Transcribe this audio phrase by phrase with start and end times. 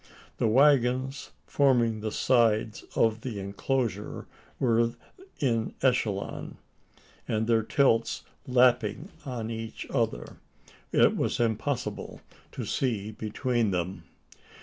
[0.37, 4.25] The waggons forming the sides of the enclosure
[4.59, 4.95] were
[5.39, 6.55] in echellon;
[7.27, 10.37] and their tilts lapping on each other,
[10.91, 12.19] it was impossible
[12.51, 14.05] to see between them.